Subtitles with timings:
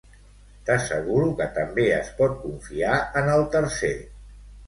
[0.69, 3.95] T'asseguro que també es pot confiar en el tercer.